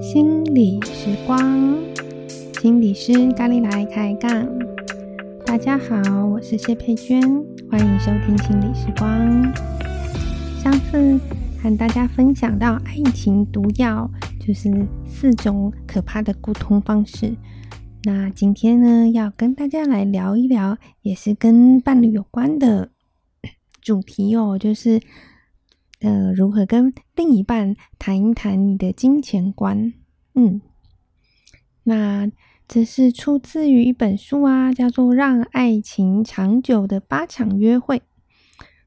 [0.00, 1.78] 心理时光，
[2.60, 4.46] 心理师咖喱来开杠。
[5.46, 7.20] 大家好，我是谢佩娟，
[7.70, 9.52] 欢迎收听心理时光。
[10.62, 11.18] 上次
[11.62, 14.70] 和大家分享到爱情毒药，就是
[15.06, 17.34] 四种可怕的沟通方式。
[18.04, 22.90] 那今天呢，要跟大家来聊一聊，也是跟伴侣有关的
[23.80, 25.00] 主题哦，就是
[26.00, 29.92] 呃，如何跟另一半谈一谈你的金钱观。
[30.34, 30.60] 嗯，
[31.84, 32.28] 那
[32.66, 37.98] 这是出自于一本书啊，叫做《让爱情长久的八场约会》，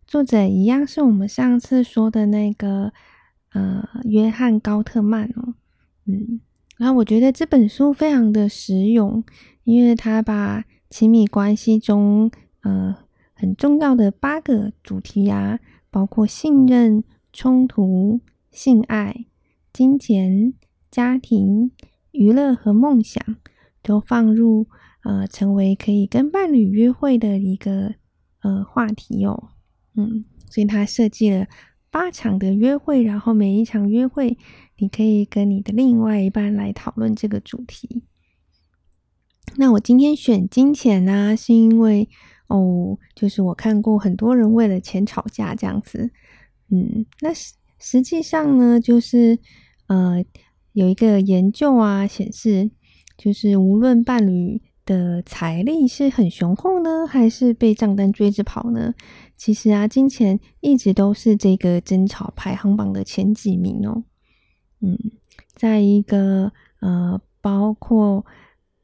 [0.05, 2.91] 作者一样是我们上次说的那个
[3.53, 5.53] 呃约翰高特曼哦，
[6.05, 6.41] 嗯，
[6.77, 9.23] 然后我觉得这本书非常的实用，
[9.63, 12.95] 因为他把亲密关系中呃
[13.33, 15.59] 很重要的八个主题啊，
[15.89, 18.19] 包括信任、冲突、
[18.51, 19.25] 性爱、
[19.71, 20.53] 金钱。
[20.91, 21.71] 家庭、
[22.11, 23.21] 娱乐和梦想
[23.83, 24.65] 都放入
[25.03, 27.95] 呃，成为可以跟伴侣约会的一个
[28.43, 29.49] 呃话题哦。
[29.95, 31.47] 嗯，所以他设计了
[31.95, 34.37] 八场的约会，然后每一场约会，
[34.75, 38.03] 你可以跟你的另外一半来讨论这个主题。
[39.55, 42.09] 那我今天选金钱呢、是因为
[42.49, 46.11] 哦，就是我看过很多人为了钱吵架这样子。
[46.69, 49.39] 嗯，那实实际上呢，就是
[49.87, 50.21] 呃。
[50.73, 52.69] 有一个研究啊，显示
[53.17, 58.93] 就是无论伴侣的财力是很雄厚呢，还是被账单追着跑呢，
[59.35, 64.03] 其实啊，金钱一直都是这个争吵排行榜的前几名哦。
[64.81, 64.97] 嗯，
[65.55, 68.25] 在一个呃，包括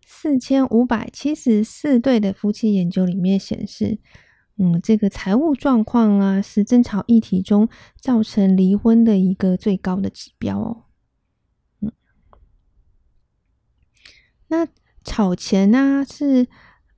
[0.06, 4.00] 四千五百七十四对的夫妻研究里面显示，
[4.58, 10.86] 嗯，这个财务状况啊，是争吵议题中造成离婚的一个最高的指标哦。
[11.82, 11.92] 嗯
[14.48, 14.68] 那
[15.04, 16.48] 吵钱呢，是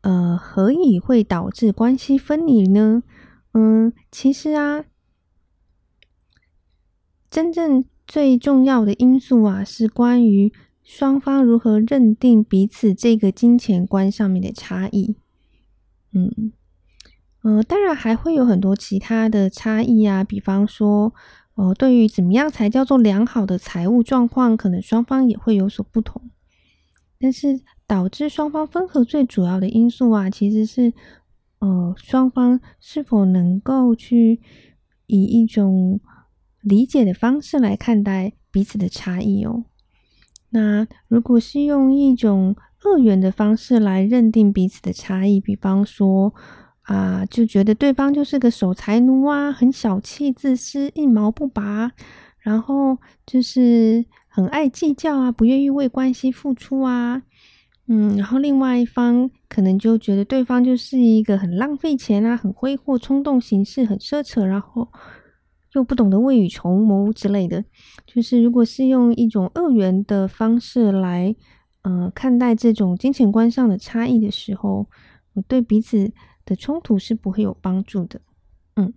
[0.02, 3.04] 呃，何以会导致关系分离呢？
[3.54, 4.84] 嗯，其实啊，
[7.30, 10.52] 真正最重要的因素啊，是关于
[10.84, 15.16] 双方如何认定彼此这个金钱观上面的差异。
[16.12, 16.52] 嗯，
[17.44, 21.14] 呃，当然还会有很多其他的差异啊，比方说，
[21.56, 26.30] 呃，对于怎么样才叫做良好的财务状况，可能双方也会有所不同。
[27.20, 27.62] 但是
[27.94, 30.92] 导致双方分合最主要的因素啊，其实是
[31.60, 34.42] 呃双方是否能够去
[35.06, 36.00] 以一种
[36.62, 39.66] 理解的方式来看待彼此的差异哦。
[40.50, 46.34] 那如果是用一种二元的方式来认定彼此的差异，比方说
[46.82, 51.92] 啊，就觉得对方就是个守财奴啊，很小气、自私、一毛不拔，
[52.40, 54.04] 然后就是。
[54.36, 57.22] 很爱计较啊，不愿意为关系付出啊，
[57.88, 64.88] 嗯，然后另外一方可能就觉得对方就是一个很浪费钱啊，很挥霍、冲动行事、很奢侈，然后
[65.74, 67.66] 又不懂得未雨绸缪之类的。
[68.06, 71.36] 就是如果是用一种二元的方式来，
[71.82, 74.88] 呃，看待这种金钱观上的差异的时候，
[75.50, 76.14] 对彼此
[76.46, 78.22] 的冲突是不会有帮助的。
[78.76, 78.94] 嗯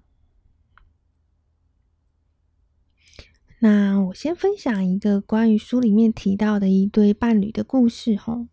[3.59, 8.47] 那我先分享一个关于书里面提到的一对伴侣的故事吼。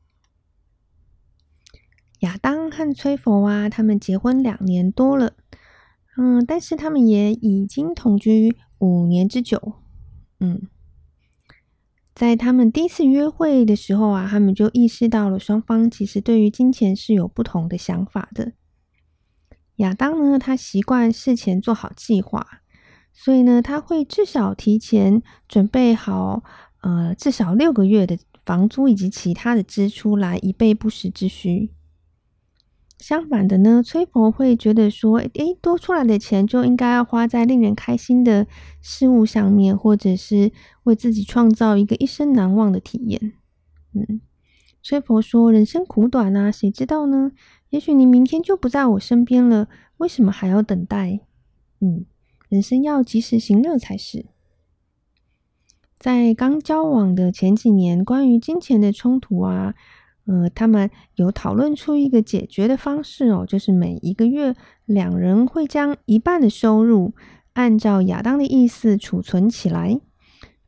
[2.23, 5.33] 亚当和崔佛啊，他们结婚两年多了，
[6.17, 9.73] 嗯，但是他们也已经同居五年之久，
[10.39, 10.61] 嗯，
[12.15, 18.53] 在他们第一次约会的时候啊，他们就意识到了双方其实对于金钱是有不同的想法的。
[19.77, 22.61] 亚当呢，他习惯事前做好计划。
[23.11, 26.41] 所以呢，他会至少提前准备好，
[26.81, 31.71] 呃，至少六个月的房租以及其他的支出来以备不时之需。
[33.03, 38.47] 相反的呢，崔婆会觉得说，诶，多出来的钱就应该要花在令人开心的
[38.79, 40.53] 事物上面，或者是
[40.83, 43.33] 为自己创造一个一生难忘的体验。
[43.93, 44.21] 嗯，
[44.81, 47.33] 崔婆说，人生苦短啊，谁知道呢？
[47.71, 49.67] 也许你明天就不在我身边了，
[49.97, 51.19] 为什么还要等待？
[51.81, 52.05] 嗯。
[52.47, 54.27] 人生要及时行乐才是。
[55.99, 59.73] 在刚交往的前几年，关于金钱的冲突啊，
[60.25, 64.55] 呃，他们有讨论出一个解决的方式哦，就是每一个月
[64.85, 67.13] 两人会将一半的收入
[67.53, 69.99] 按照亚当的意思储存起来，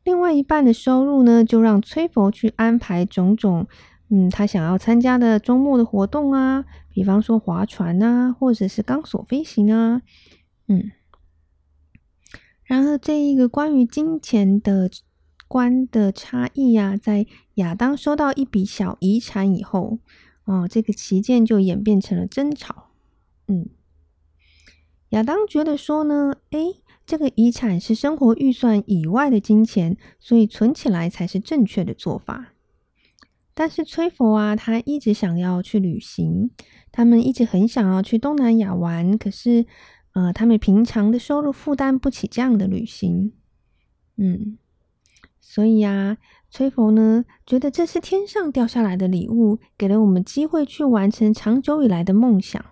[0.04, 3.66] 另外一半的收入呢，就让崔佛去安排种种
[4.08, 10.02] 嗯，他想要参加的周末的活动啊，比方说划船啊，或者是钢索飞行啊，
[10.68, 10.92] 嗯。
[12.62, 14.90] 然后，这一个关于金钱的
[15.48, 19.98] 观的差异呀、在亚当收到一笔小遗产以后，
[20.44, 22.90] 哦，这个旗舰就演变成了争吵。
[23.48, 23.68] 嗯，
[25.10, 32.52] 亚当觉得说呢，诶，这个遗产是生活预算以外的金钱，所以存起来才是正确的做法。
[33.54, 36.50] 但是崔佛啊，他一直想要去旅行，
[36.92, 39.64] 他们一直很想要去东南亚玩，可是，
[40.12, 43.32] 呃，他们平常的收入负担不起这样的旅行。
[44.16, 44.58] 嗯，
[45.48, 46.18] 所以啊，
[46.50, 52.62] 崔佛呢，觉得这是天上掉下来的礼物，给了我们机会去完成长久以来的梦想。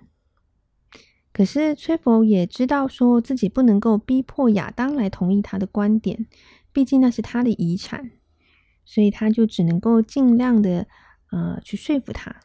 [1.33, 6.27] 可是崔佛也知道，说自己不能够逼迫亚当来同意他的观点，
[6.73, 8.11] 毕竟那是他的遗产，
[8.85, 10.89] 所以他就只能够尽量的
[11.31, 12.41] 呃去说服他。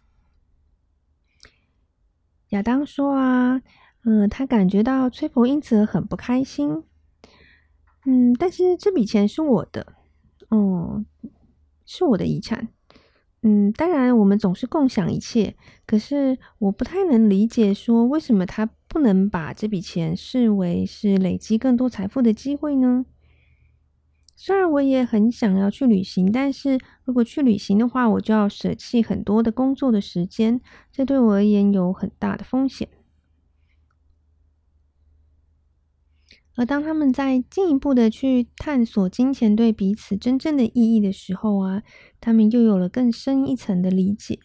[2.50, 3.64] 亚当说啊，
[4.06, 6.84] 嗯、呃，他感觉到崔佛因此很不开心。
[8.06, 9.96] 嗯，但是这笔钱是我的，
[10.50, 11.06] 哦、
[11.86, 12.68] 是我的遗产。
[13.42, 15.56] 嗯，当然我们总是共享一切，
[15.86, 18.70] 可是我不太能理解，说为什么他。
[18.92, 23.06] 不能把这笔钱视为是累积更多财富的机会呢？
[24.36, 30.60] 虽然我也很想要去旅行，但是如果去旅行的话，我就要舍弃很多的工作的时间，
[30.92, 32.90] 这对我而言有很大的风险。
[36.60, 41.84] 而当他们在进一步的去探索金钱对彼此真正的意义的时候啊，
[42.20, 44.40] 他们又有了更深一层的理解。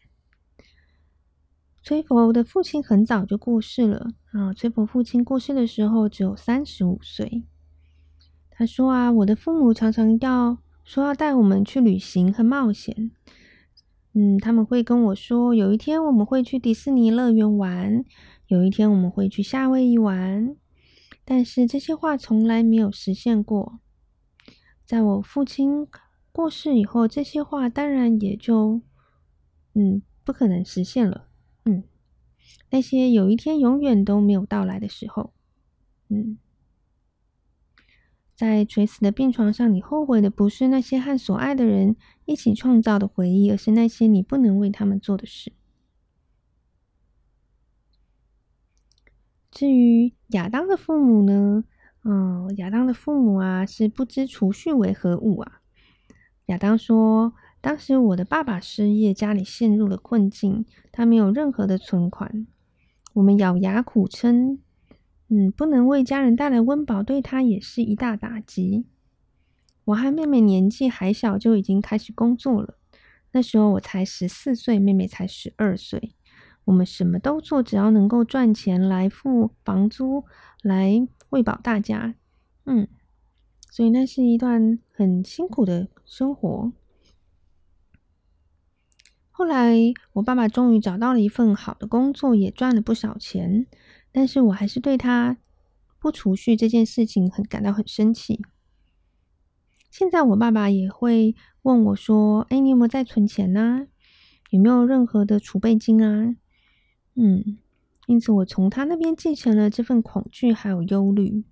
[1.83, 4.55] 崔佛的父亲很早就过世了啊！
[4.55, 7.43] 崔佛父亲过世的时候只有三十五岁。
[8.49, 13.11] 他说啊，我的父母常常要说要带我们去旅行和冒险。
[14.13, 18.05] 嗯，他们会跟我说，有一天我们会去迪士尼乐园玩，
[18.47, 20.55] 有一天我们会去夏威夷玩。
[21.25, 23.81] 但是这些话从来没有实现过。
[24.85, 25.87] 在我父亲
[26.31, 28.83] 过世以后，这些话当然也就
[29.75, 31.29] 嗯不可能实现了。
[31.65, 31.85] 嗯，
[32.71, 35.33] 那些有一天永远都没有到来的时候，
[36.11, 36.37] 嗯，
[38.35, 41.97] 在垂死的病床上，你后悔的不是那些和所爱的人
[42.27, 45.53] 一起创造的回忆，而是那些你不能为他们做的事。
[49.55, 51.65] 至于亚当的父母呢？
[52.03, 55.61] 嗯，亚当的父母啊，是不知储蓄为何物啊。
[56.47, 57.33] 亚当说。
[57.61, 62.47] 当时我的爸爸失业，家里陷入了困境，他没有任何的存款。
[63.15, 64.59] 我们咬牙苦撑，
[65.31, 68.85] 嗯，不能为家人带来温饱，对他也是一大打击。
[69.87, 72.77] 我和妹妹年纪还小，就已经开始工作了。
[73.33, 76.15] 那时候我才十四岁，妹妹才十二岁。
[76.65, 80.25] 我们什么都做，只要能够赚钱来付房租，
[80.63, 82.15] 来喂饱大家。
[82.65, 82.89] 嗯，
[83.71, 86.73] 所以那是一段很辛苦的生活。
[89.31, 89.75] 后来，
[90.15, 93.67] 我爸爸终于找到了一份好的工作，也赚了不少钱。
[94.13, 95.37] 但是我还是对他
[95.99, 98.41] 不储蓄这件事情很感到很生气。
[99.91, 103.89] 现在我爸爸也会问我说：“哎，你有没有在存钱呢？
[104.51, 106.37] 有没有任何的储备金啊？”
[107.15, 107.59] 嗯，
[108.07, 111.45] 因此我从他那边继承了这份恐惧还有忧虑。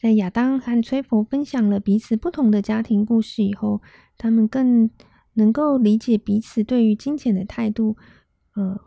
[0.00, 3.82] 在亚当和崔佛分享了彼此不同的家庭故事以后，
[4.16, 4.88] 他们更
[5.32, 7.96] 能够理解彼此对于金钱的态度，
[8.54, 8.80] 呃，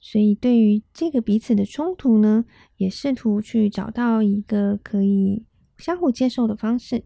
[0.00, 2.46] 所以对于这个彼此的冲突呢，
[2.78, 5.44] 也试图去找到一个可以
[5.76, 7.04] 相互接受的方式。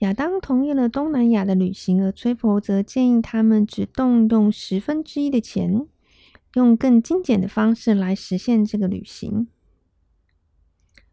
[0.00, 5.86] 亚当同意了东南亚的旅行，而崔佛则建议他们只动用十分之一的钱，
[6.54, 9.48] 用更精简的方式来实现这个旅行。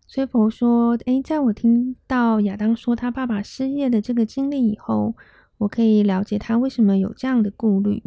[0.05, 5.15] 崔佛说：“诶，在我听到亚当说他爸爸失业的这个经历以后，
[5.59, 8.03] 我可以了解他为什么有这样的顾虑。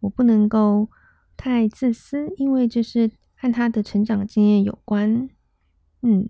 [0.00, 0.90] 我不能够
[1.36, 5.28] 太自私，因为这是和他的成长经验有关。
[6.02, 6.28] 嗯，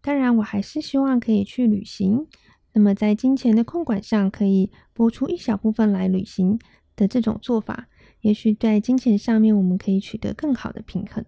[0.00, 2.26] 当然，我还是希望可以去旅行。
[2.72, 6.58] 那么，在金钱的控管上，可以拨出一小部分来旅行
[6.96, 7.88] 的这种做法，
[8.20, 11.24] 也许在金钱上面，我们可以取得更好的平衡。”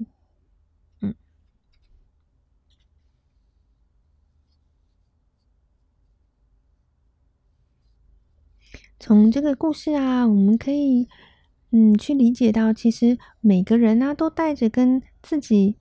[9.04, 11.08] 从这个故事啊，我们可以
[11.72, 15.76] 嗯去理解到，其实每个人呢、啊、都带着跟自己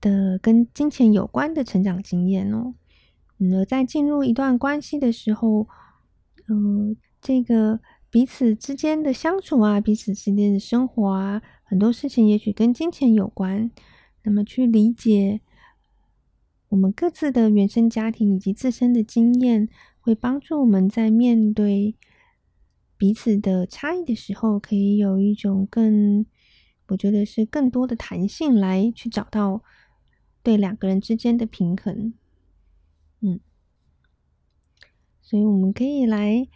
[0.00, 2.74] 的跟金钱有关的成长经验哦。
[3.38, 5.66] 而在进入一段关系的时候，
[6.48, 7.80] 嗯，这个
[8.10, 13.70] 彼此之间的相处啊，彼此之间的生活啊，很多事情也许跟金钱有关。
[14.22, 15.40] 那么去理解
[16.68, 19.68] 我们各自的原生家庭以及自身的经验，
[20.00, 21.96] 会帮助我们在面对
[22.98, 26.26] 彼此的差异的时候，可以有一种更，
[26.88, 29.62] 我觉得是更多的弹性来去找到
[30.42, 32.14] 对两个人之间的平衡。
[33.20, 33.40] 嗯，
[35.20, 36.48] 所以我们可以来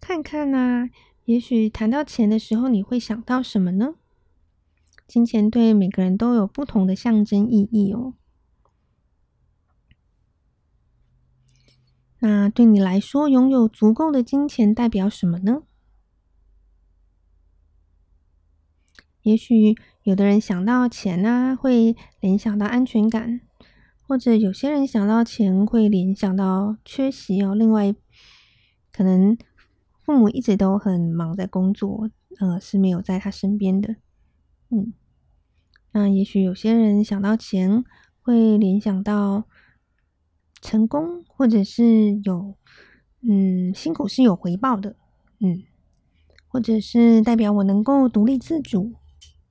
[0.00, 0.88] 看看呐、
[1.24, 3.94] 也许谈到钱的时候，你会想到什么呢？
[5.06, 8.14] 金钱对每个人都有不同的象征意义哦。
[12.20, 15.64] 那对你来说，拥有足够的金钱代表什么呢？
[19.22, 23.40] 也许有的人想到钱啊，会联想到安全感；
[24.06, 27.54] 或者有些人想到钱会联想到缺席哦。
[27.54, 27.94] 另外，
[28.92, 29.36] 可能
[30.04, 33.96] 父母一直都很忙在工作，呃，是没有在他身边的。
[34.70, 34.92] 嗯，
[35.92, 37.84] 那也许有些人想到钱
[38.22, 39.44] 会联想到。
[40.64, 42.54] 成功，或者是有，
[43.28, 44.94] 嗯，辛苦是有回报的，
[45.40, 45.64] 嗯，
[46.46, 48.92] 或者是代表我能够独立自主，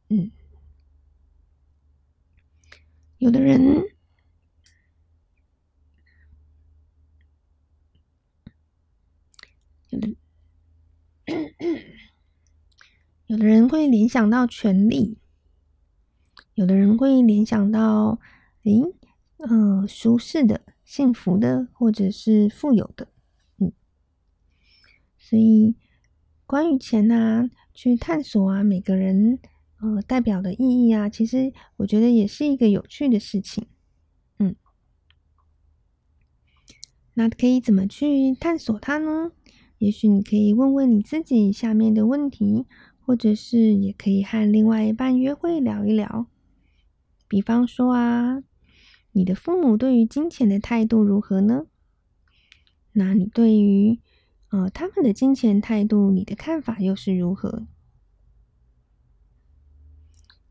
[0.08, 0.32] 嗯，
[3.22, 3.62] 有的人，
[9.92, 10.16] 有的，
[13.28, 15.20] 有的人会联想到权力，
[16.56, 18.20] 有的人会联想到，
[18.64, 18.82] 诶，
[19.38, 20.64] 嗯、呃，舒适的。
[20.84, 23.08] 幸福的，或者是富有的，
[23.60, 23.72] 嗯，
[25.20, 25.76] 所以
[26.48, 29.38] 关于钱啊，去探索啊，每个人
[29.82, 33.66] 呃代表的意义啊，其实我觉得也是一个有趣的事情，
[34.40, 34.56] 嗯，
[37.16, 39.32] 那可以怎么去探索它呢？
[39.80, 42.66] 也许你可以问问你自己下面的问题，
[43.00, 46.28] 或者是也可以和另外一半约会聊一聊，
[47.28, 48.44] 比方说啊。
[49.14, 51.66] 你的父母对于金钱的态度如何呢？
[52.94, 54.00] 那你对于
[54.52, 57.68] 呃他们的金钱态度，你的看法又是如何？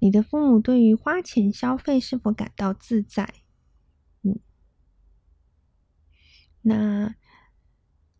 [0.00, 3.32] 你的父母对于花钱消费是否感到自在？
[4.22, 4.40] 嗯，
[6.62, 7.14] 那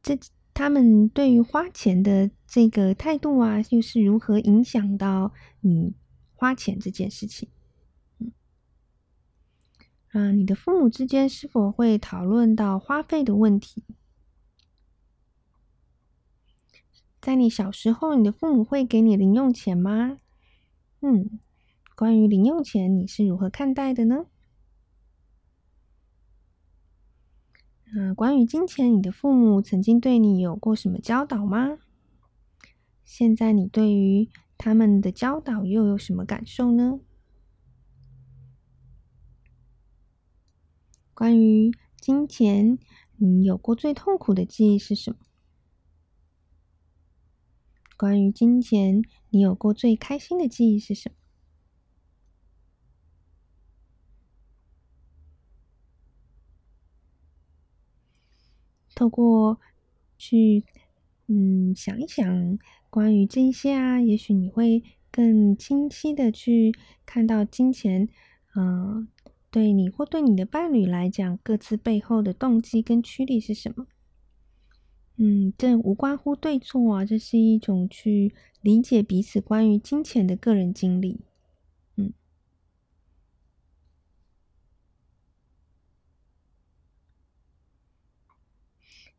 [0.03, 0.19] 这
[0.55, 5.95] 他们对于花钱的这个态度啊，又是如何影响到你
[6.35, 7.49] 花钱这件事情？
[8.19, 8.33] 嗯
[10.13, 13.85] 啊，你的父母之间是否会讨论到花费的问题？
[17.21, 20.19] 在你小时候，你的父母会给你零用钱吗？
[21.03, 21.39] 嗯，
[22.01, 24.25] 关于零用钱，你是如何看待的呢？
[27.93, 31.77] 那，关于金钱，你的父母曾经对你有过什么教导吗？
[33.05, 37.01] 现在你对于他们的教导又有什么感受呢？
[41.13, 42.79] 关于金钱，
[43.19, 45.19] 你有过最痛苦的记忆是什么？
[47.99, 51.17] 关于金钱，你有过最开心的记忆是什么？
[59.01, 59.59] 透过
[60.19, 60.63] 去
[61.27, 62.59] 嗯想一想
[62.91, 66.75] 关于这些啊，也许你会更清晰的去
[67.07, 68.07] 看到金钱，
[68.55, 69.09] 嗯。
[69.53, 73.89] 对你或对你的伴侣来讲，各自背后的动机跟驱力是什么？
[75.17, 81.19] 嗯，这无关乎对错啊，这是一种去理解彼此关于金钱的个人经历。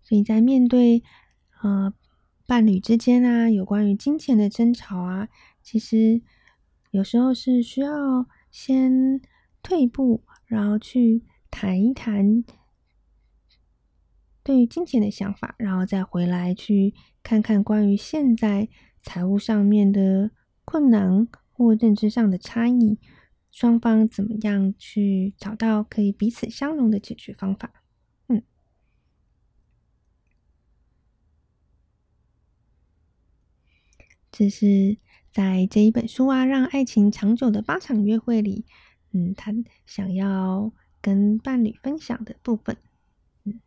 [0.03, 1.03] 所以在面对
[1.61, 1.93] 呃
[2.45, 5.29] 伴侣之间啊，有关于金钱的争吵啊，
[5.61, 6.21] 其实
[6.91, 9.21] 有时候是需要先。
[9.63, 12.43] 退一步，然后去谈一谈
[14.41, 18.67] 对于金钱的想法，然后再回来去看看关于现在
[19.03, 20.31] 财务上面的
[20.65, 22.97] 困难或认知上的差异，
[23.51, 27.71] 双方怎么样去找到可以彼此相容的解决方法。
[28.29, 28.41] 嗯，
[34.31, 34.97] 这是
[35.29, 38.65] 在这一本书啊，《让爱情长久的八场约会》里。
[39.13, 39.53] 嗯，他
[39.85, 40.71] 想要
[41.01, 42.77] 跟伴侣分享的部分，
[43.43, 43.59] 嗯，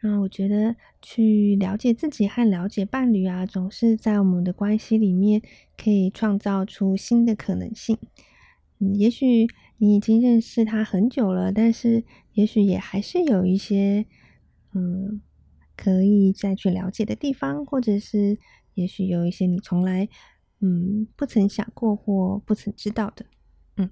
[0.00, 5.42] 那我觉得去了解自己和了解伴侣啊，总是在我们的关系里面
[5.76, 7.98] 可以创造出新的可能性。
[8.78, 9.48] 嗯，也许
[9.78, 14.06] 你已经认识他很久了，但是也许也还是有一些
[14.72, 15.20] 嗯
[15.76, 18.38] 可以再去了解的地方，或者是
[18.74, 20.08] 也许有一些你从来
[20.60, 23.26] 嗯不曾想过或不曾知道的。
[23.76, 23.90] 嗯，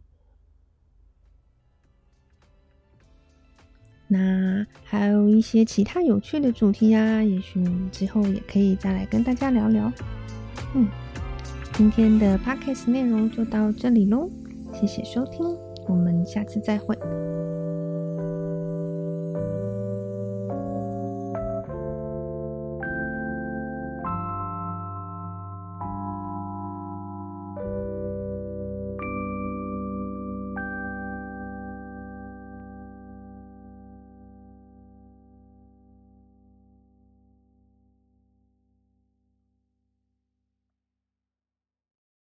[4.06, 9.92] 那还有一些其他有趣的主题啊，也许之后也可以再来跟大家聊聊。
[10.74, 10.88] 嗯，
[11.74, 14.28] 今天的 podcast 内容就到这里喽，
[14.72, 15.46] 谢谢收听，
[15.88, 16.98] 我们下次再会。